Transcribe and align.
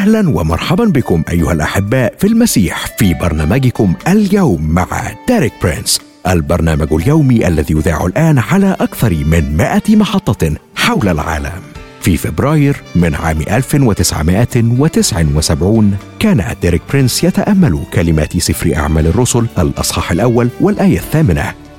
أهلا 0.00 0.28
ومرحبا 0.28 0.84
بكم 0.84 1.22
أيها 1.30 1.52
الأحباء 1.52 2.14
في 2.18 2.26
المسيح 2.26 2.86
في 2.98 3.14
برنامجكم 3.14 3.94
اليوم 4.08 4.70
مع 4.70 4.86
ديريك 5.28 5.52
برينس 5.62 6.00
البرنامج 6.26 6.92
اليومي 6.92 7.48
الذي 7.48 7.74
يذاع 7.74 8.06
الآن 8.06 8.38
على 8.38 8.76
أكثر 8.80 9.14
من 9.14 9.56
100 9.56 9.82
محطة 9.88 10.52
حول 10.76 11.08
العالم. 11.08 11.52
في 12.00 12.16
فبراير 12.16 12.76
من 12.94 13.14
عام 13.14 13.40
1979 13.40 15.96
كان 16.18 16.44
ديريك 16.62 16.82
برينس 16.90 17.24
يتأمل 17.24 17.84
كلمات 17.92 18.38
سفر 18.38 18.76
أعمال 18.76 19.06
الرسل 19.06 19.46
الأصحاح 19.58 20.12
الأول 20.12 20.48
والآية 20.60 20.98
الثامنة. 20.98 21.54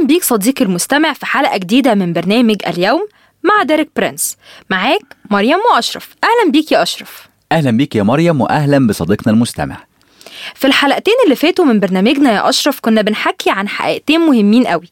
أهلا 0.00 0.08
بيك 0.08 0.24
صديقي 0.24 0.64
المستمع 0.64 1.12
في 1.12 1.26
حلقة 1.26 1.56
جديدة 1.56 1.94
من 1.94 2.12
برنامج 2.12 2.56
اليوم 2.66 3.08
مع 3.42 3.62
ديريك 3.62 3.90
برينس. 3.96 4.36
معاك 4.70 5.16
مريم 5.30 5.58
وأشرف. 5.74 6.08
أهلا 6.24 6.52
بيك 6.52 6.72
يا 6.72 6.82
أشرف. 6.82 7.28
أهلا 7.52 7.70
بيك 7.70 7.96
يا 7.96 8.02
مريم 8.02 8.40
وأهلا 8.40 8.86
بصديقنا 8.86 9.32
المستمع. 9.32 9.76
في 10.54 10.66
الحلقتين 10.66 11.14
اللي 11.24 11.36
فاتوا 11.36 11.64
من 11.64 11.80
برنامجنا 11.80 12.32
يا 12.32 12.48
أشرف 12.48 12.80
كنا 12.80 13.02
بنحكي 13.02 13.50
عن 13.50 13.68
حقيقتين 13.68 14.20
مهمين 14.20 14.66
قوي. 14.66 14.88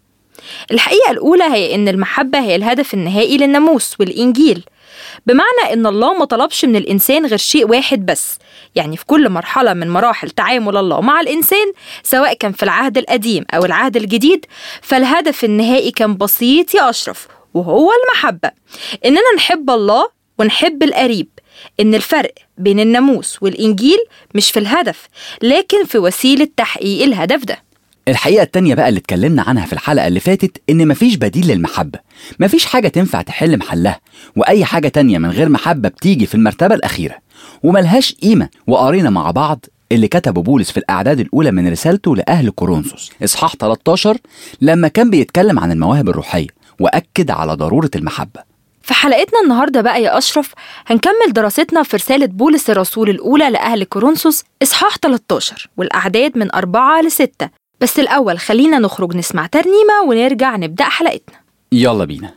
الحقيقة 0.70 1.10
الأولى 1.10 1.44
هي 1.44 1.74
إن 1.74 1.88
المحبة 1.88 2.38
هي 2.38 2.56
الهدف 2.56 2.94
النهائي 2.94 3.36
للناموس 3.36 3.96
والإنجيل. 4.00 4.64
بمعنى 5.26 5.72
إن 5.72 5.86
الله 5.86 6.14
ما 6.14 6.24
طلبش 6.24 6.64
من 6.64 6.76
الإنسان 6.76 7.26
غير 7.26 7.38
شيء 7.38 7.70
واحد 7.70 8.06
بس. 8.06 8.38
يعني 8.74 8.96
في 8.96 9.04
كل 9.06 9.28
مرحلة 9.28 9.72
من 9.74 9.90
مراحل 9.90 10.30
تعامل 10.30 10.76
الله 10.76 11.00
مع 11.00 11.20
الإنسان 11.20 11.72
سواء 12.02 12.34
كان 12.34 12.52
في 12.52 12.62
العهد 12.62 12.98
القديم 12.98 13.44
أو 13.54 13.64
العهد 13.64 13.96
الجديد 13.96 14.46
فالهدف 14.82 15.44
النهائي 15.44 15.90
كان 15.90 16.16
بسيط 16.16 16.74
يا 16.74 16.90
أشرف 16.90 17.28
وهو 17.54 17.90
المحبة. 18.04 18.50
إننا 19.04 19.34
نحب 19.36 19.70
الله 19.70 20.08
ونحب 20.38 20.82
القريب. 20.82 21.28
إن 21.80 21.94
الفرق 21.94 22.32
بين 22.58 22.80
الناموس 22.80 23.42
والإنجيل 23.42 23.98
مش 24.34 24.50
في 24.50 24.58
الهدف 24.58 25.08
لكن 25.42 25.84
في 25.84 25.98
وسيلة 25.98 26.48
تحقيق 26.56 27.02
الهدف 27.02 27.44
ده. 27.44 27.67
الحقيقة 28.08 28.42
التانية 28.42 28.74
بقى 28.74 28.88
اللي 28.88 28.98
اتكلمنا 29.00 29.42
عنها 29.42 29.66
في 29.66 29.72
الحلقة 29.72 30.06
اللي 30.06 30.20
فاتت 30.20 30.62
إن 30.70 30.88
مفيش 30.88 31.16
بديل 31.16 31.46
للمحبة. 31.46 31.98
مفيش 32.40 32.64
حاجة 32.66 32.88
تنفع 32.88 33.22
تحل 33.22 33.58
محلها 33.58 34.00
وأي 34.36 34.64
حاجة 34.64 34.88
تانية 34.88 35.18
من 35.18 35.30
غير 35.30 35.48
محبة 35.48 35.88
بتيجي 35.88 36.26
في 36.26 36.34
المرتبة 36.34 36.74
الأخيرة. 36.74 37.14
وملهاش 37.62 38.14
قيمة 38.22 38.48
وقرينا 38.66 39.10
مع 39.10 39.30
بعض 39.30 39.64
اللي 39.92 40.08
كتبه 40.08 40.42
بولس 40.42 40.70
في 40.70 40.76
الأعداد 40.76 41.20
الأولى 41.20 41.50
من 41.50 41.68
رسالته 41.68 42.16
لأهل 42.16 42.50
كورنثوس. 42.50 43.10
إصحاح 43.24 43.56
13 43.56 44.16
لما 44.60 44.88
كان 44.88 45.10
بيتكلم 45.10 45.58
عن 45.58 45.72
المواهب 45.72 46.08
الروحية 46.08 46.46
وأكد 46.80 47.30
على 47.30 47.52
ضرورة 47.54 47.90
المحبة. 47.96 48.48
في 48.82 48.94
حلقتنا 48.94 49.40
النهاردة 49.44 49.80
بقى 49.80 50.02
يا 50.02 50.18
أشرف 50.18 50.54
هنكمل 50.86 51.32
دراستنا 51.32 51.82
في 51.82 51.96
رسالة 51.96 52.26
بولس 52.26 52.70
الرسول 52.70 53.10
الأولى 53.10 53.50
لأهل 53.50 53.84
كورنثوس 53.84 54.44
إصحاح 54.62 54.96
13 54.96 55.68
والأعداد 55.76 56.38
من 56.38 56.54
أربعة 56.54 57.02
لستة. 57.02 57.48
بس 57.80 57.98
الأول 57.98 58.38
خلينا 58.38 58.78
نخرج 58.78 59.16
نسمع 59.16 59.46
ترنيمة 59.46 60.02
ونرجع 60.08 60.56
نبدأ 60.56 60.84
حلقتنا. 60.84 61.36
يلا 61.72 62.04
بينا. 62.04 62.34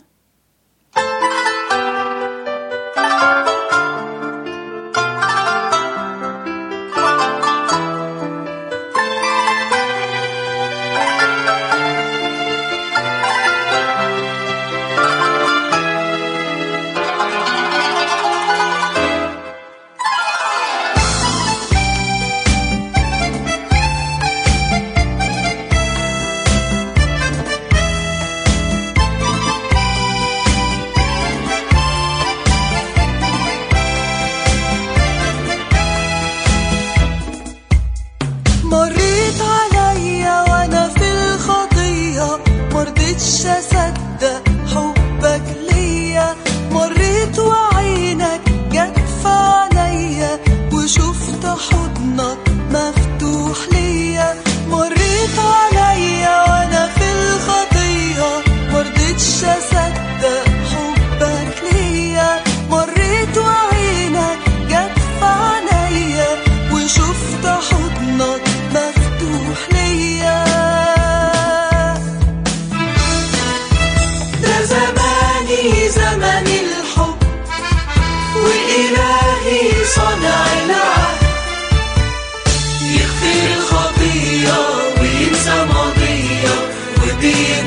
be 87.22 87.61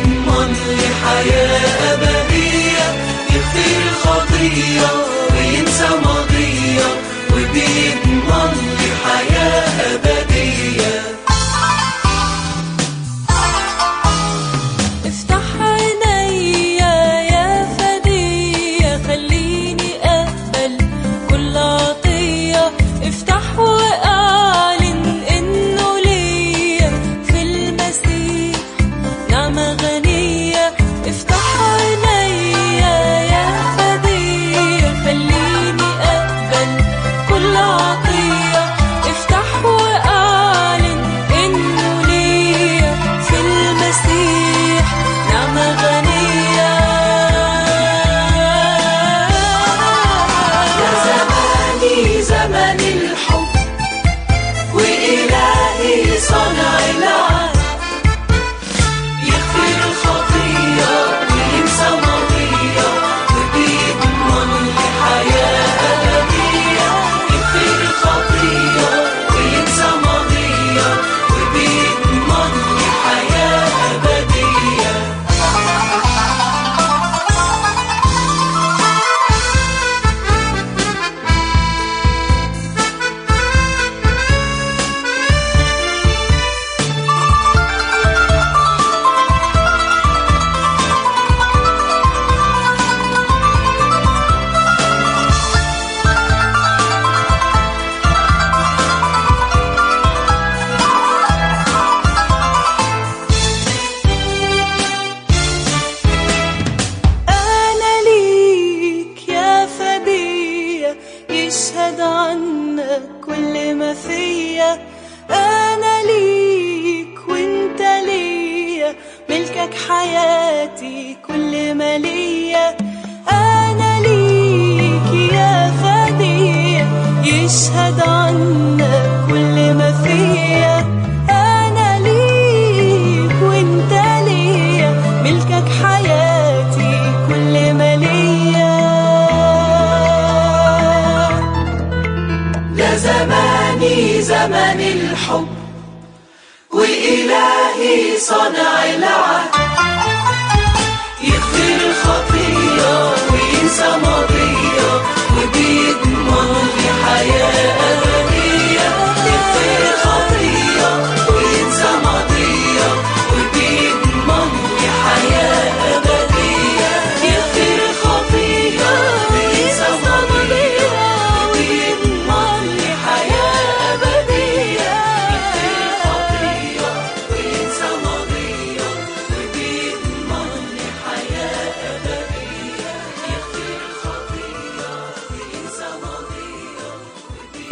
الحب 145.24 145.53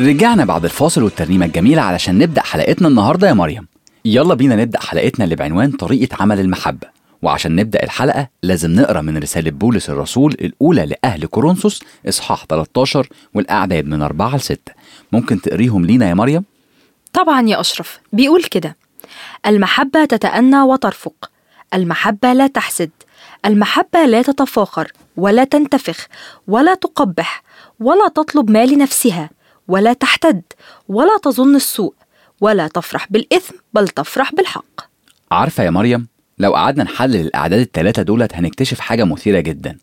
رجعنا 0.03 0.45
بعد 0.45 0.65
الفاصل 0.65 1.03
والترنيمة 1.03 1.47
الجميلة 1.47 1.83
علشان 1.83 2.19
نبدأ 2.19 2.43
حلقتنا 2.43 2.89
النهاردة 2.89 3.29
يا 3.29 3.33
مريم. 3.33 3.67
يلا 4.05 4.35
بينا 4.35 4.57
نبدأ 4.57 4.81
حلقتنا 4.81 5.25
اللي 5.25 5.37
بعنوان 5.37 5.71
طريقة 5.71 6.17
عمل 6.21 6.41
المحبة. 6.41 6.89
وعشان 7.23 7.57
نبدأ 7.57 7.83
الحلقة 7.83 8.29
لازم 8.43 8.71
نقرأ 8.71 9.01
من 9.01 9.19
رسالة 9.19 9.51
بولس 9.51 9.91
الرسول 9.91 10.33
الأولى 10.33 10.87
لأهل 10.87 11.27
كورنثوس 11.27 11.83
إصحاح 12.09 12.45
13 12.45 13.09
والأعداد 13.35 13.87
من 13.87 14.03
4 14.03 14.37
ل 14.37 14.41
6 14.41 14.73
ممكن 15.13 15.41
تقريهم 15.41 15.87
لينا 15.87 16.09
يا 16.09 16.15
مريم؟ 16.15 16.45
طبعا 17.13 17.49
يا 17.49 17.61
أشرف. 17.61 18.01
بيقول 18.13 18.45
كده 18.45 18.77
المحبة 19.47 20.05
تتأنى 20.05 20.63
وترفق. 20.63 21.31
المحبة 21.75 22.33
لا 22.33 22.47
تحسد. 22.47 22.91
المحبة 23.47 24.07
لا 24.07 24.23
تتفاخر 24.23 24.93
ولا 25.17 25.45
تنتفخ 25.45 26.07
ولا 26.49 26.75
تقبح 26.75 27.43
ولا 27.81 28.09
تطلب 28.09 28.51
ما 28.51 28.67
لنفسها 28.67 29.31
ولا 29.73 29.93
تحتد 29.93 30.43
ولا 30.89 31.19
تظن 31.23 31.57
السوء 31.57 31.95
ولا 32.41 32.69
تفرح 32.69 33.07
بالإثم 33.11 33.55
بل 33.75 33.89
تفرح 33.89 34.35
بالحق. 34.35 34.81
عارفة 35.31 35.65
يا 35.65 35.71
مريم 35.71 36.07
لو 36.39 36.55
قعدنا 36.55 36.85
نحلل 36.85 37.17
الأعداد 37.17 37.61
التلاتة 37.61 38.03
دولت 38.03 38.35
هنكتشف 38.35 38.81
حاجة 38.81 39.05
مثيرة 39.05 39.41
جدا 39.41 39.79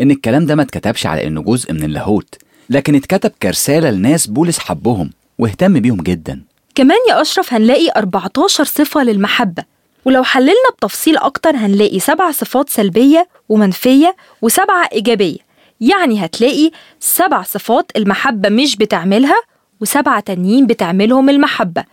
إن 0.00 0.10
الكلام 0.10 0.46
ده 0.46 0.54
ما 0.54 0.62
اتكتبش 0.62 1.06
على 1.06 1.26
إنه 1.26 1.42
جزء 1.42 1.72
من 1.72 1.82
اللاهوت 1.84 2.34
لكن 2.70 2.94
اتكتب 2.94 3.30
كرسالة 3.42 3.90
لناس 3.90 4.26
بولس 4.26 4.58
حبهم 4.58 5.10
واهتم 5.38 5.80
بيهم 5.80 5.96
جدا. 6.00 6.42
كمان 6.74 6.98
يا 7.08 7.20
أشرف 7.20 7.52
هنلاقي 7.54 7.88
14 7.96 8.64
صفة 8.64 9.02
للمحبة 9.02 9.64
ولو 10.04 10.22
حللنا 10.24 10.70
بتفصيل 10.78 11.16
أكتر 11.16 11.56
هنلاقي 11.56 12.00
سبع 12.00 12.30
صفات 12.30 12.68
سلبية 12.68 13.28
ومنفية 13.48 14.16
وسبعة 14.42 14.88
إيجابية. 14.92 15.38
يعني 15.80 16.24
هتلاقي 16.24 16.70
سبع 17.00 17.42
صفات 17.42 17.92
المحبة 17.96 18.48
مش 18.48 18.76
بتعملها 18.76 19.36
وسبعة 19.80 20.20
تانيين 20.20 20.66
بتعملهم 20.66 21.30
المحبة. 21.30 21.84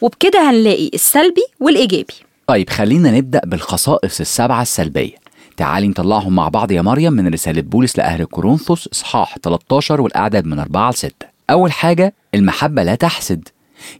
وبكده 0.00 0.50
هنلاقي 0.50 0.90
السلبي 0.94 1.42
والإيجابي. 1.60 2.14
طيب 2.46 2.70
خلينا 2.70 3.10
نبدأ 3.10 3.40
بالخصائص 3.44 4.20
السبعة 4.20 4.62
السلبية. 4.62 5.22
تعالي 5.56 5.88
نطلعهم 5.88 6.34
مع 6.34 6.48
بعض 6.48 6.72
يا 6.72 6.82
مريم 6.82 7.12
من 7.12 7.28
رسالة 7.32 7.60
بولس 7.62 7.98
لأهل 7.98 8.24
كورنثوس 8.24 8.88
إصحاح 8.92 9.38
13 9.42 10.00
والأعداد 10.00 10.46
من 10.46 10.58
4 10.58 10.90
ل 10.90 10.94
6 10.94 11.12
أول 11.50 11.72
حاجة 11.72 12.14
المحبة 12.34 12.82
لا 12.82 12.94
تحسد. 12.94 13.48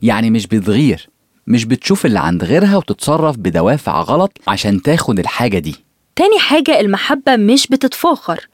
يعني 0.01 0.29
مش 0.29 0.47
بتغير 0.47 1.09
مش 1.47 1.65
بتشوف 1.65 2.05
اللي 2.05 2.19
عند 2.19 2.43
غيرها 2.43 2.77
وتتصرف 2.77 3.37
بدوافع 3.37 4.01
غلط 4.01 4.37
عشان 4.47 4.81
تاخد 4.81 5.19
الحاجة 5.19 5.59
دي. 5.59 5.75
تاني 6.15 6.39
حاجة 6.39 6.79
المحبة 6.79 7.35
مش 7.35 7.67
بتتفاخر. 7.67 8.47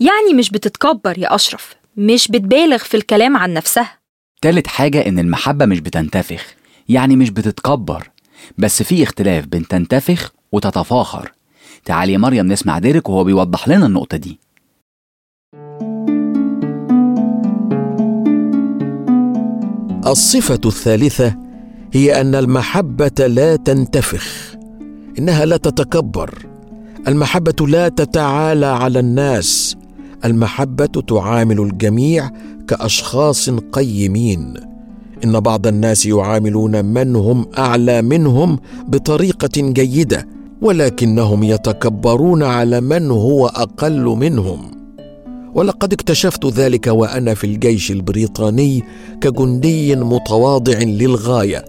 يعني 0.00 0.34
مش 0.34 0.50
بتتكبر 0.50 1.18
يا 1.18 1.34
أشرف 1.34 1.74
مش 1.96 2.28
بتبالغ 2.28 2.78
في 2.78 2.96
الكلام 2.96 3.36
عن 3.36 3.52
نفسها. 3.52 3.98
تالت 4.42 4.66
حاجة 4.66 5.06
إن 5.08 5.18
المحبة 5.18 5.66
مش 5.66 5.80
بتنتفخ 5.80 6.54
يعني 6.88 7.16
مش 7.16 7.30
بتتكبر 7.30 8.10
بس 8.58 8.82
في 8.82 9.02
اختلاف 9.02 9.46
بين 9.46 9.68
تنتفخ 9.68 10.32
وتتفاخر. 10.52 11.32
تعالي 11.84 12.12
يا 12.12 12.18
مريم 12.18 12.46
نسمع 12.52 12.78
ديرك 12.78 13.08
وهو 13.08 13.24
بيوضح 13.24 13.68
لنا 13.68 13.86
النقطة 13.86 14.16
دي. 14.16 14.38
الصفة 20.06 20.60
الثالثة 20.66 21.36
هي 21.92 22.20
أن 22.20 22.34
المحبة 22.34 23.26
لا 23.26 23.56
تنتفخ 23.56 24.54
إنها 25.18 25.44
لا 25.44 25.56
تتكبر. 25.56 26.49
المحبة 27.08 27.66
لا 27.66 27.88
تتعالى 27.88 28.66
على 28.66 28.98
الناس. 29.00 29.76
المحبة 30.24 30.86
تعامل 30.86 31.60
الجميع 31.60 32.30
كأشخاص 32.68 33.50
قيمين. 33.50 34.54
إن 35.24 35.40
بعض 35.40 35.66
الناس 35.66 36.06
يعاملون 36.06 36.84
من 36.84 37.16
هم 37.16 37.46
أعلى 37.58 38.02
منهم 38.02 38.58
بطريقة 38.88 39.50
جيدة 39.56 40.26
ولكنهم 40.62 41.42
يتكبرون 41.42 42.42
على 42.42 42.80
من 42.80 43.10
هو 43.10 43.46
أقل 43.46 44.04
منهم. 44.04 44.70
ولقد 45.54 45.92
اكتشفت 45.92 46.46
ذلك 46.46 46.86
وأنا 46.86 47.34
في 47.34 47.44
الجيش 47.44 47.90
البريطاني 47.90 48.84
كجندي 49.20 49.96
متواضع 49.96 50.78
للغاية. 50.78 51.64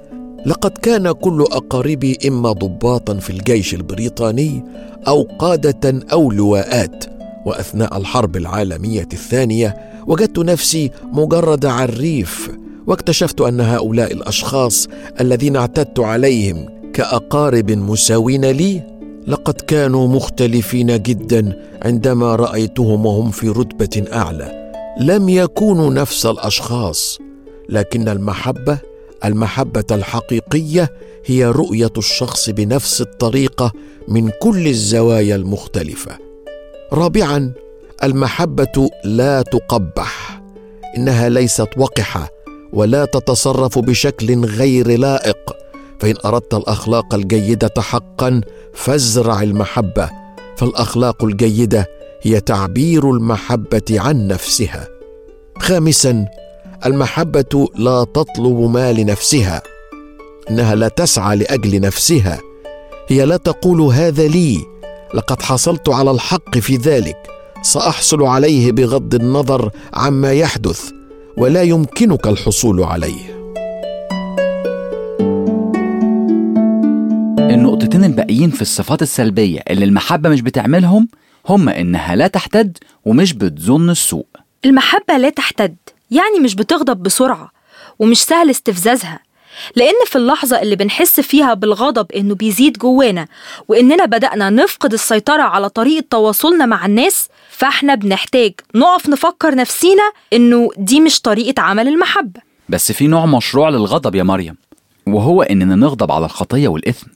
لقد 0.46 0.72
كان 0.72 1.12
كل 1.12 1.42
أقاربي 1.52 2.18
إما 2.28 2.52
ضباطا 2.52 3.14
في 3.14 3.30
الجيش 3.30 3.74
البريطاني 3.74 4.64
أو 5.08 5.28
قادة 5.40 6.00
أو 6.12 6.32
لواءات. 6.32 7.06
وأثناء 7.46 7.98
الحرب 7.98 8.38
العالمية 8.38 9.08
الثانية 9.14 9.76
وجدت 10.08 10.40
نفسي 10.40 10.92
مجرد 11.14 11.66
عريف 11.66 12.52
واكتشفت 12.88 13.42
أن 13.42 13.62
هؤلاء 13.62 14.14
الأشخاص 14.14 14.88
الذين 15.22 15.56
اعتدت 15.56 16.00
عليهم 16.00 16.66
كأقارب 16.94 17.72
مساوين 17.72 18.46
لي 18.46 18.82
لقد 19.28 19.54
كانوا 19.54 20.08
مختلفين 20.08 21.02
جدا 21.02 21.62
عندما 21.82 22.36
رأيتهم 22.36 23.06
وهم 23.06 23.32
في 23.32 23.50
رتبة 23.50 24.04
أعلى. 24.14 24.72
لم 25.00 25.30
يكونوا 25.30 25.94
نفس 25.94 26.26
الأشخاص 26.26 27.20
لكن 27.70 28.10
المحبة 28.10 28.91
المحبة 29.26 29.86
الحقيقية 29.92 30.90
هي 31.26 31.46
رؤية 31.46 31.94
الشخص 31.98 32.50
بنفس 32.50 33.02
الطريقة 33.02 33.72
من 34.08 34.32
كل 34.42 34.68
الزوايا 34.68 35.36
المختلفة. 35.36 36.18
رابعا 36.94 37.54
المحبة 38.04 38.90
لا 39.04 39.42
تقبح. 39.42 40.42
إنها 40.98 41.30
ليست 41.30 41.70
وقحة 41.78 42.30
ولا 42.74 43.06
تتصرف 43.06 43.80
بشكل 43.80 44.46
غير 44.46 44.98
لائق. 45.00 45.56
فإن 46.00 46.16
أردت 46.26 46.54
الأخلاق 46.54 47.14
الجيدة 47.14 47.74
حقا 47.78 48.42
فازرع 48.74 49.42
المحبة. 49.42 50.10
فالأخلاق 50.58 51.24
الجيدة 51.24 51.88
هي 52.22 52.40
تعبير 52.40 53.12
المحبة 53.12 53.82
عن 53.92 54.28
نفسها. 54.28 54.88
خامسا 55.58 56.26
المحبة 56.86 57.68
لا 57.76 58.04
تطلب 58.04 58.72
ما 58.74 58.94
لنفسها 58.94 59.62
إنها 60.50 60.76
لا 60.76 60.88
تسعى 60.88 61.36
لأجل 61.36 61.82
نفسها. 61.82 62.40
هي 63.08 63.26
لا 63.26 63.38
تقول 63.38 63.82
هذا 63.82 64.28
لي 64.28 64.58
لقد 65.14 65.42
حصلت 65.42 65.90
على 65.90 66.12
الحق 66.12 66.58
في 66.58 66.76
ذلك 66.76 67.18
سأحصل 67.62 68.24
عليه 68.24 68.72
بغض 68.72 69.16
النظر 69.16 69.72
عما 69.94 70.32
يحدث 70.32 70.90
ولا 71.38 71.62
يمكنك 71.62 72.28
الحصول 72.28 72.84
عليه. 72.84 73.42
النقطتين 77.40 78.04
الباقيين 78.04 78.50
في 78.50 78.62
الصفات 78.62 79.02
السلبية 79.02 79.60
اللي 79.70 79.86
المحبة 79.86 80.30
مش 80.30 80.42
بتعملهم 80.42 81.08
هما 81.50 81.82
إنها 81.82 82.16
لا 82.16 82.28
تحتد 82.28 82.78
ومش 83.06 83.34
بتظن 83.34 83.90
السوء. 83.90 84.26
المحبة 84.66 85.18
لا 85.18 85.30
تحتد. 85.30 85.76
يعني 86.12 86.40
مش 86.40 86.56
بتغضب 86.56 87.04
بسرعة 87.04 87.52
ومش 88.00 88.24
سهل 88.24 88.50
استفزازها 88.50 89.20
لأن 89.76 89.94
في 90.06 90.16
اللحظة 90.16 90.62
اللي 90.62 90.76
بنحس 90.76 91.20
فيها 91.20 91.54
بالغضب 91.54 92.12
إنه 92.12 92.36
بيزيد 92.36 92.78
جوانا 92.78 93.28
وإننا 93.68 94.06
بدأنا 94.06 94.50
نفقد 94.50 94.94
السيطرة 94.94 95.42
على 95.42 95.70
طريقة 95.70 96.06
تواصلنا 96.10 96.66
مع 96.66 96.86
الناس 96.86 97.30
فإحنا 97.50 97.96
بنحتاج 97.96 98.54
نقف 98.76 99.10
نفكر 99.10 99.56
نفسينا 99.56 100.12
إنه 100.34 100.70
دي 100.78 101.00
مش 101.00 101.22
طريقة 101.22 101.62
عمل 101.62 101.88
المحبة. 101.88 102.40
بس 102.70 102.92
في 102.92 103.08
نوع 103.08 103.26
مشروع 103.26 103.70
للغضب 103.70 104.16
يا 104.16 104.24
مريم 104.24 104.56
وهو 105.08 105.42
إننا 105.42 105.76
نغضب 105.76 106.12
على 106.12 106.26
الخطية 106.26 106.68
والإثم 106.68 107.08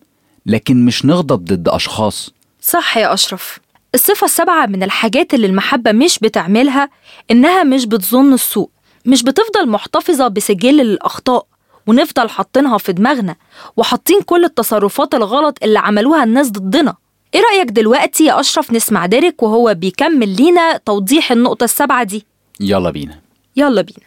لكن 0.45 0.85
مش 0.85 1.05
نغضب 1.05 1.45
ضد 1.45 1.69
أشخاص. 1.69 2.33
صح 2.61 2.97
يا 2.97 3.13
أشرف. 3.13 3.59
الصفة 3.95 4.25
السابعة 4.25 4.65
من 4.65 4.83
الحاجات 4.83 5.33
اللي 5.33 5.47
المحبة 5.47 5.91
مش 5.91 6.19
بتعملها 6.19 6.89
إنها 7.31 7.63
مش 7.63 7.85
بتظن 7.85 8.33
السوء. 8.33 8.69
مش 9.05 9.23
بتفضل 9.23 9.69
محتفظة 9.69 10.27
بسجل 10.27 10.81
الأخطاء 10.81 11.45
ونفضل 11.87 12.29
حاطينها 12.29 12.77
في 12.77 12.93
دماغنا 12.93 13.35
وحاطين 13.77 14.21
كل 14.21 14.45
التصرفات 14.45 15.13
الغلط 15.13 15.57
اللي 15.63 15.79
عملوها 15.79 16.23
الناس 16.23 16.49
ضدنا. 16.51 16.95
إيه 17.35 17.41
رأيك 17.41 17.71
دلوقتي 17.71 18.25
يا 18.25 18.39
أشرف 18.39 18.73
نسمع 18.73 19.05
ديريك 19.05 19.43
وهو 19.43 19.73
بيكمل 19.73 20.35
لينا 20.35 20.77
توضيح 20.77 21.31
النقطة 21.31 21.63
السابعة 21.63 22.03
دي؟ 22.03 22.25
يلا 22.59 22.89
بينا. 22.89 23.19
يلا 23.55 23.81
بينا. 23.81 24.05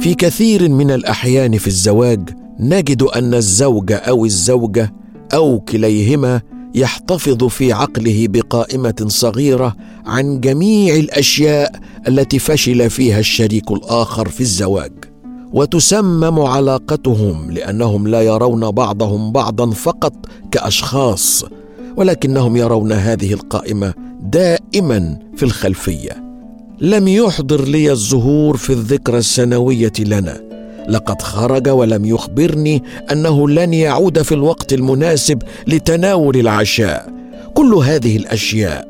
في 0.00 0.14
كثير 0.14 0.68
من 0.68 0.90
الأحيان 0.90 1.58
في 1.58 1.66
الزواج 1.66 2.30
نجد 2.60 3.02
أن 3.02 3.34
الزوج 3.34 3.92
أو 3.92 4.24
الزوجة 4.24 4.92
أو 5.34 5.60
كليهما 5.60 6.42
يحتفظ 6.74 7.44
في 7.44 7.72
عقله 7.72 8.26
بقائمة 8.28 9.06
صغيرة 9.06 9.76
عن 10.06 10.40
جميع 10.40 10.94
الأشياء 10.94 11.72
التي 12.08 12.38
فشل 12.38 12.90
فيها 12.90 13.18
الشريك 13.18 13.70
الآخر 13.70 14.28
في 14.28 14.40
الزواج. 14.40 14.92
وتسمم 15.52 16.40
علاقتهم 16.40 17.50
لأنهم 17.50 18.08
لا 18.08 18.22
يرون 18.22 18.70
بعضهم 18.70 19.32
بعضا 19.32 19.70
فقط 19.70 20.14
كأشخاص 20.50 21.44
ولكنهم 21.96 22.56
يرون 22.56 22.92
هذه 22.92 23.32
القائمة 23.32 23.94
دائما 24.22 25.18
في 25.36 25.42
الخلفية. 25.42 26.24
لم 26.80 27.08
يحضر 27.08 27.64
لي 27.64 27.92
الزهور 27.92 28.56
في 28.56 28.72
الذكرى 28.72 29.18
السنوية 29.18 29.92
لنا. 29.98 30.49
لقد 30.88 31.22
خرج 31.22 31.68
ولم 31.68 32.04
يخبرني 32.04 32.82
أنه 33.12 33.48
لن 33.48 33.74
يعود 33.74 34.22
في 34.22 34.32
الوقت 34.34 34.72
المناسب 34.72 35.42
لتناول 35.66 36.36
العشاء. 36.36 37.12
كل 37.54 37.74
هذه 37.74 38.16
الأشياء 38.16 38.88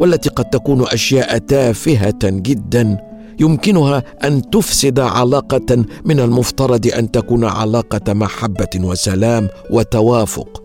والتي 0.00 0.28
قد 0.28 0.44
تكون 0.44 0.86
أشياء 0.86 1.38
تافهة 1.38 2.18
جدا 2.24 2.96
يمكنها 3.40 4.02
أن 4.24 4.50
تفسد 4.50 5.00
علاقة 5.00 5.84
من 6.04 6.20
المفترض 6.20 6.86
أن 6.86 7.10
تكون 7.10 7.44
علاقة 7.44 8.12
محبة 8.12 8.68
وسلام 8.76 9.48
وتوافق. 9.70 10.62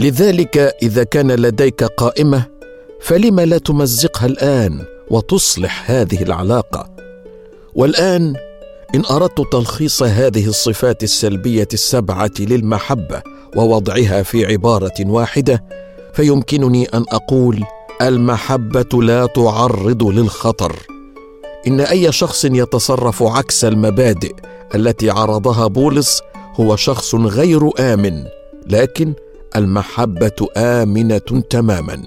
لذلك 0.00 0.74
إذا 0.82 1.04
كان 1.04 1.30
لديك 1.32 1.84
قائمة 1.84 2.42
فلم 3.00 3.40
لا 3.40 3.58
تمزقها 3.58 4.26
الآن 4.26 4.80
وتصلح 5.10 5.90
هذه 5.90 6.22
العلاقة. 6.22 6.90
والآن 7.74 8.34
إن 8.94 9.02
أردت 9.10 9.52
تلخيص 9.52 10.02
هذه 10.02 10.46
الصفات 10.46 11.02
السلبية 11.02 11.68
السبعة 11.72 12.30
للمحبة 12.38 13.22
ووضعها 13.56 14.22
في 14.22 14.46
عبارة 14.46 14.94
واحدة 15.00 15.64
فيمكنني 16.14 16.84
أن 16.84 17.04
أقول 17.08 17.64
المحبة 18.02 19.02
لا 19.02 19.26
تعرض 19.26 20.02
للخطر. 20.02 20.76
إن 21.66 21.80
أي 21.80 22.12
شخص 22.12 22.44
يتصرف 22.44 23.22
عكس 23.22 23.64
المبادئ 23.64 24.34
التي 24.74 25.10
عرضها 25.10 25.66
بولس 25.66 26.22
هو 26.60 26.76
شخص 26.76 27.14
غير 27.14 27.70
آمن 27.80 28.24
لكن 28.66 29.14
المحبة 29.56 30.46
آمنة 30.56 31.42
تماما. 31.50 32.02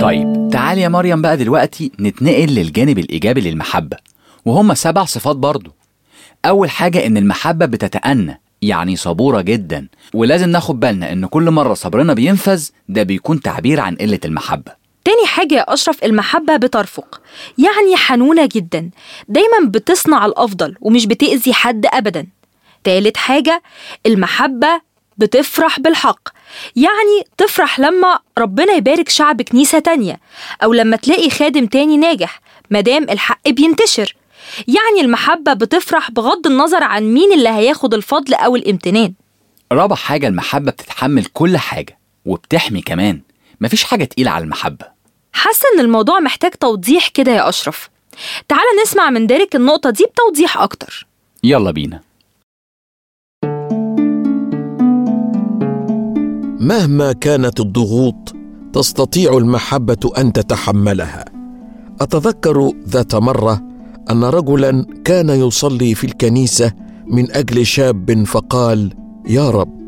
طيب 0.00 0.48
تعال 0.52 0.78
يا 0.78 0.88
مريم 0.88 1.22
بقى 1.22 1.36
دلوقتي 1.36 1.92
نتنقل 2.00 2.46
للجانب 2.46 2.98
الإيجابي 2.98 3.40
للمحبة 3.40 3.96
وهم 4.44 4.74
سبع 4.74 5.04
صفات 5.04 5.36
برضو. 5.36 5.70
أول 6.44 6.70
حاجة 6.70 7.06
إن 7.06 7.16
المحبة 7.16 7.66
بتتأنى 7.66 8.40
يعني 8.62 8.96
صبورة 8.96 9.40
جدا 9.40 9.88
ولازم 10.14 10.48
ناخد 10.48 10.80
بالنا 10.80 11.12
إن 11.12 11.26
كل 11.26 11.50
مرة 11.50 11.74
صبرنا 11.74 12.14
بينفذ 12.14 12.68
ده 12.88 13.02
بيكون 13.02 13.40
تعبير 13.40 13.80
عن 13.80 13.94
قلة 13.96 14.20
المحبة. 14.24 14.72
تاني 15.04 15.26
حاجة 15.26 15.54
يا 15.54 15.74
أشرف 15.74 16.04
المحبة 16.04 16.56
بترفق 16.56 17.20
يعني 17.58 17.96
حنونة 17.96 18.48
جدا 18.52 18.90
دايما 19.28 19.58
بتصنع 19.68 20.26
الأفضل 20.26 20.74
ومش 20.80 21.06
بتأذي 21.06 21.52
حد 21.52 21.86
أبدا. 21.86 22.26
تالت 22.84 23.16
حاجة 23.16 23.62
المحبة 24.06 24.80
بتفرح 25.18 25.80
بالحق 25.80 26.28
يعني 26.76 27.26
تفرح 27.36 27.80
لما 27.80 28.18
ربنا 28.38 28.72
يبارك 28.72 29.08
شعب 29.08 29.42
كنيسة 29.42 29.78
تانية 29.78 30.20
أو 30.62 30.72
لما 30.72 30.96
تلاقي 30.96 31.30
خادم 31.30 31.66
تاني 31.66 31.96
ناجح 31.96 32.40
مادام 32.70 33.02
الحق 33.02 33.48
بينتشر. 33.48 34.16
يعني 34.68 35.00
المحبة 35.00 35.52
بتفرح 35.52 36.10
بغض 36.10 36.46
النظر 36.46 36.84
عن 36.84 37.02
مين 37.14 37.32
اللي 37.32 37.48
هياخد 37.48 37.94
الفضل 37.94 38.34
أو 38.34 38.56
الامتنان. 38.56 39.14
رابع 39.72 39.96
حاجة 39.96 40.28
المحبة 40.28 40.70
بتتحمل 40.70 41.24
كل 41.24 41.56
حاجة 41.56 41.98
وبتحمي 42.24 42.80
كمان. 42.80 43.20
مفيش 43.60 43.84
حاجة 43.84 44.04
تقيلة 44.04 44.30
على 44.30 44.44
المحبة. 44.44 44.86
حاسة 45.32 45.64
إن 45.74 45.80
الموضوع 45.80 46.20
محتاج 46.20 46.50
توضيح 46.50 47.08
كده 47.08 47.32
يا 47.32 47.48
أشرف. 47.48 47.88
تعال 48.48 48.62
نسمع 48.82 49.10
من 49.10 49.26
ديريك 49.26 49.56
النقطة 49.56 49.90
دي 49.90 50.04
بتوضيح 50.04 50.58
أكتر. 50.58 51.06
يلا 51.44 51.70
بينا. 51.70 52.00
مهما 56.60 57.12
كانت 57.12 57.60
الضغوط 57.60 58.34
تستطيع 58.72 59.36
المحبة 59.36 60.12
أن 60.18 60.32
تتحملها. 60.32 61.24
أتذكر 62.00 62.70
ذات 62.88 63.14
مرة 63.14 63.62
أن 64.10 64.24
رجلا 64.24 64.86
كان 65.04 65.28
يصلي 65.28 65.94
في 65.94 66.04
الكنيسة 66.04 66.72
من 67.06 67.32
أجل 67.32 67.66
شاب 67.66 68.24
فقال 68.26 68.94
يا 69.28 69.50
رب 69.50 69.78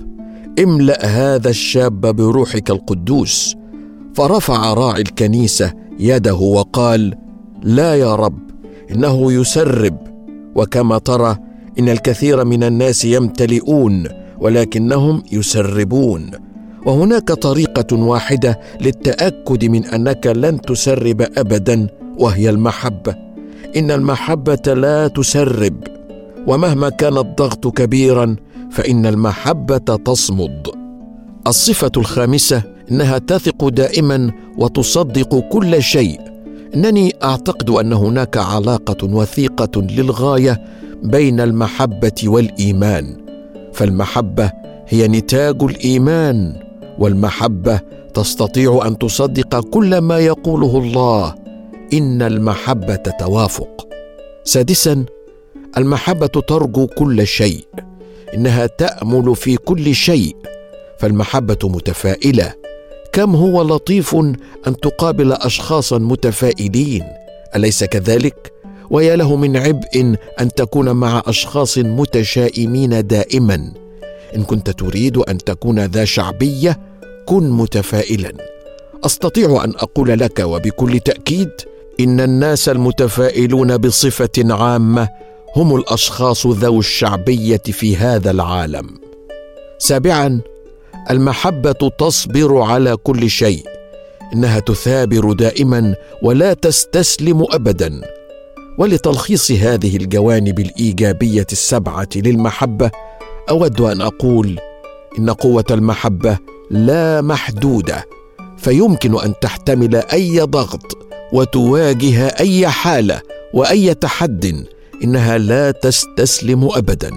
املأ 0.59 1.07
هذا 1.07 1.51
الشاب 1.51 2.01
بروحك 2.01 2.71
القدوس. 2.71 3.57
فرفع 4.15 4.75
راعي 4.75 5.01
الكنيسة 5.01 5.73
يده 5.99 6.35
وقال 6.35 7.15
لا 7.63 7.95
يا 7.95 8.15
رب 8.15 8.39
إنه 8.91 9.33
يسرب. 9.33 9.97
وكما 10.55 10.99
ترى 10.99 11.37
إن 11.79 11.89
الكثير 11.89 12.45
من 12.45 12.65
الناس 12.65 13.05
يمتلئون 13.05 14.09
ولكنهم 14.41 15.23
يسربون. 15.33 16.50
وهناك 16.87 17.33
طريقة 17.33 17.97
واحدة 17.97 18.61
للتأكد 18.81 19.65
من 19.65 19.85
أنك 19.87 20.27
لن 20.27 20.61
تسرب 20.61 21.23
ابدا 21.37 21.87
وهي 22.19 22.51
المحبة. 22.51 23.15
إن 23.77 23.91
المحبة 23.91 24.75
لا 24.75 25.09
تسرب. 25.09 25.75
ومهما 26.47 26.89
كان 26.89 27.19
الضغط 27.19 27.67
كبيرا 27.67 28.37
فإن 28.71 29.07
المحبة 29.07 29.79
تصمد. 29.79 30.69
الصفة 31.47 31.93
الخامسة 31.97 32.63
إنها 32.91 33.19
تثق 33.19 33.69
دائما 33.69 34.33
وتصدق 34.59 35.39
كل 35.39 35.83
شيء. 35.83 36.21
إنني 36.75 37.15
أعتقد 37.25 37.71
أن 37.71 37.93
هناك 37.93 38.37
علاقة 38.37 39.15
وثيقة 39.15 39.83
للغاية 39.83 40.65
بين 41.03 41.41
المحبة 41.41 42.13
والإيمان. 42.25 43.17
فالمحبة 43.73 44.53
هي 44.89 45.09
نتاج 45.09 45.63
الإيمان. 45.63 46.70
والمحبة 47.01 47.81
تستطيع 48.15 48.83
أن 48.87 48.99
تصدق 48.99 49.61
كل 49.61 49.99
ما 49.99 50.19
يقوله 50.19 50.79
الله. 50.79 51.35
إن 51.93 52.23
المحبة 52.23 52.97
توافق. 52.97 53.89
سادسا 54.45 55.05
المحبة 55.77 56.27
ترجو 56.27 56.87
كل 56.87 57.27
شيء. 57.27 57.65
إنها 58.35 58.67
تأمل 58.67 59.37
في 59.37 59.57
كل 59.57 59.95
شيء. 59.95 60.37
فالمحبة 60.99 61.59
متفائلة. 61.65 62.55
كم 63.13 63.37
هو 63.37 63.63
لطيف 63.63 64.15
أن 64.67 64.77
تقابل 64.83 65.33
اشخاصا 65.33 65.99
متفائلين. 65.99 67.05
أليس 67.57 67.85
كذلك؟ 67.85 68.53
ويا 68.91 69.17
له 69.17 69.37
من 69.37 69.57
عبء 69.57 70.15
أن 70.41 70.49
تكون 70.57 70.91
مع 70.91 71.23
أشخاص 71.27 71.79
متشائمين 71.79 73.07
دائما. 73.07 73.73
إن 74.37 74.43
كنت 74.43 74.71
تريد 74.71 75.17
أن 75.17 75.39
تكون 75.39 75.81
ذا 75.81 76.05
شعبية 76.05 76.90
كن 77.31 77.51
متفائلا. 77.51 78.33
أستطيع 79.05 79.65
أن 79.65 79.71
أقول 79.71 80.19
لك 80.19 80.39
وبكل 80.39 81.01
تأكيد 81.01 81.51
إن 82.01 82.21
الناس 82.21 82.69
المتفائلون 82.69 83.77
بصفة 83.77 84.31
عامة 84.39 85.09
هم 85.57 85.77
الأشخاص 85.77 86.47
ذوي 86.47 86.79
الشعبية 86.79 87.63
في 87.65 87.97
هذا 87.97 88.31
العالم. 88.31 88.87
سابعا 89.79 90.41
المحبة 91.11 91.91
تصبر 91.99 92.63
على 92.63 92.97
كل 92.97 93.31
شيء 93.31 93.63
إنها 94.35 94.61
تثابر 94.61 95.33
دائما 95.33 95.95
ولا 96.23 96.55
تستسلم 96.55 97.47
ابدا. 97.53 98.01
ولتلخيص 98.79 99.51
هذه 99.51 99.97
الجوانب 99.97 100.61
الإيجابية 100.61 101.47
السبعة 101.53 102.09
للمحبة 102.17 102.91
أود 103.51 103.81
أن 103.81 104.01
أقول 104.01 104.59
إن 105.19 105.31
قوة 105.31 105.65
المحبة 105.71 106.39
لا 106.71 107.21
محدودة 107.21 108.07
فيمكن 108.59 109.21
أن 109.21 109.35
تحتمل 109.41 109.97
أي 109.97 110.41
ضغط 110.41 110.99
وتواجه 111.33 112.27
أي 112.41 112.69
حالة 112.69 113.21
وأي 113.55 113.95
تحد 113.95 114.67
إنها 115.05 115.39
لا 115.39 115.71
تستسلم 115.71 116.69
ابدا. 116.73 117.11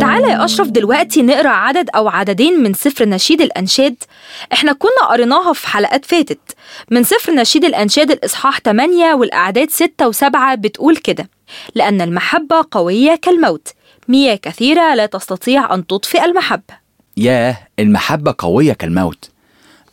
تعالى 0.00 0.28
يا 0.28 0.44
أشرف 0.44 0.68
دلوقتي 0.68 1.22
نقرأ 1.22 1.48
عدد 1.48 1.90
أو 1.96 2.08
عددين 2.08 2.62
من 2.62 2.74
سفر 2.74 3.08
نشيد 3.08 3.40
الأنشاد. 3.40 3.96
إحنا 4.52 4.72
كنا 4.72 5.08
قريناها 5.10 5.52
في 5.52 5.68
حلقات 5.68 6.04
فاتت. 6.04 6.40
من 6.90 7.04
سفر 7.04 7.32
نشيد 7.32 7.64
الأنشاد 7.64 8.10
الإصحاح 8.10 8.60
8 8.60 9.14
والأعداد 9.14 9.70
6 9.70 10.12
و7 10.12 10.54
بتقول 10.54 10.96
كده 10.96 11.30
لأن 11.74 12.00
المحبة 12.00 12.64
قوية 12.70 13.14
كالموت. 13.22 13.68
مياه 14.08 14.34
كثيرة 14.34 14.94
لا 14.94 15.06
تستطيع 15.06 15.74
أن 15.74 15.86
تطفئ 15.86 16.24
المحبة 16.24 16.74
ياه 17.16 17.56
المحبة 17.78 18.34
قوية 18.38 18.72
كالموت. 18.72 19.30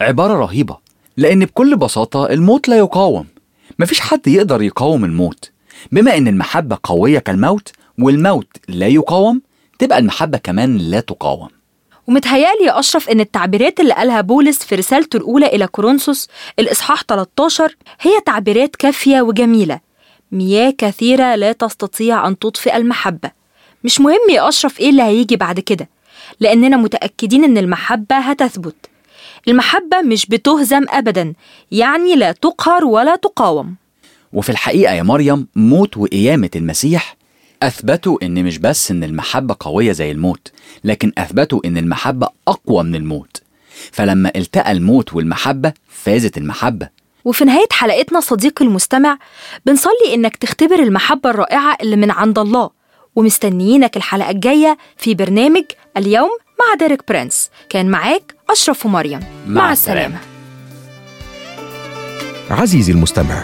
عبارة 0.01 0.33
رهيبة 0.33 0.77
لأن 1.17 1.45
بكل 1.45 1.75
بساطة 1.75 2.25
الموت 2.29 2.67
لا 2.67 2.77
يقاوم. 2.77 3.25
مفيش 3.79 3.99
حد 3.99 4.27
يقدر 4.27 4.61
يقاوم 4.61 5.05
الموت. 5.05 5.51
بما 5.91 6.17
إن 6.17 6.27
المحبة 6.27 6.77
قوية 6.83 7.19
كالموت 7.19 7.71
والموت 7.99 8.47
لا 8.67 8.87
يقاوم 8.87 9.41
تبقى 9.79 9.97
المحبة 9.97 10.37
كمان 10.37 10.77
لا 10.77 10.99
تقاوم. 10.99 11.49
ومتهيألي 12.07 12.65
يا 12.65 12.79
أشرف 12.79 13.09
إن 13.09 13.19
التعبيرات 13.19 13.79
اللي 13.79 13.93
قالها 13.93 14.21
بولس 14.21 14.63
في 14.63 14.75
رسالته 14.75 15.17
الأولى 15.17 15.45
إلى 15.45 15.67
كورنثوس 15.67 16.27
الإصحاح 16.59 17.03
13 17.03 17.75
هي 18.01 18.11
تعبيرات 18.25 18.75
كافية 18.75 19.21
وجميلة. 19.21 19.79
مياه 20.31 20.73
كثيرة 20.77 21.35
لا 21.35 21.51
تستطيع 21.51 22.27
أن 22.27 22.39
تطفئ 22.39 22.75
المحبة. 22.77 23.44
مش 23.85 24.01
مهم 24.01 24.29
يا 24.29 24.47
أشرف 24.49 24.79
إيه 24.79 24.89
اللي 24.89 25.03
هيجي 25.03 25.35
بعد 25.35 25.59
كده 25.59 25.89
لأننا 26.39 26.77
متأكدين 26.77 27.43
إن 27.43 27.57
المحبة 27.57 28.15
هتثبت. 28.15 28.75
المحبة 29.47 30.01
مش 30.01 30.25
بتهزم 30.25 30.85
أبدا 30.89 31.33
يعني 31.71 32.15
لا 32.15 32.31
تقهر 32.31 32.85
ولا 32.85 33.15
تقاوم. 33.15 33.75
وفي 34.33 34.49
الحقيقة 34.49 34.93
يا 34.93 35.03
مريم 35.03 35.47
موت 35.55 35.97
وقيامة 35.97 36.49
المسيح 36.55 37.15
أثبتوا 37.63 38.17
إن 38.23 38.43
مش 38.45 38.57
بس 38.57 38.91
إن 38.91 39.03
المحبة 39.03 39.55
قوية 39.59 39.91
زي 39.91 40.11
الموت 40.11 40.51
لكن 40.83 41.11
أثبتوا 41.17 41.59
إن 41.65 41.77
المحبة 41.77 42.27
أقوى 42.47 42.83
من 42.83 42.95
الموت. 42.95 43.41
فلما 43.91 44.31
التقى 44.35 44.71
الموت 44.71 45.13
والمحبة 45.13 45.73
فازت 45.87 46.37
المحبة. 46.37 46.89
وفي 47.25 47.45
نهاية 47.45 47.67
حلقتنا 47.71 48.19
صديقي 48.19 48.65
المستمع 48.65 49.17
بنصلي 49.65 50.13
إنك 50.13 50.35
تختبر 50.35 50.79
المحبة 50.79 51.29
الرائعة 51.29 51.77
اللي 51.81 51.95
من 51.95 52.11
عند 52.11 52.39
الله 52.39 52.69
ومستنيينك 53.15 53.97
الحلقة 53.97 54.29
الجاية 54.29 54.77
في 54.97 55.15
برنامج 55.15 55.63
اليوم 55.97 56.29
مع 56.59 56.75
ديريك 56.79 57.01
برنس 57.07 57.49
كان 57.69 57.91
معاك 57.91 58.35
أشرف 58.49 58.85
ومريم. 58.85 59.19
مع 59.47 59.71
السلامة. 59.71 60.17
عزيزي 62.49 62.91
المستمع 62.91 63.43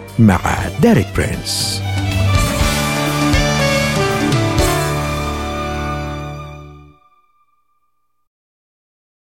مع 0.19 0.39
ديريك 0.81 1.07
برينس. 1.15 1.81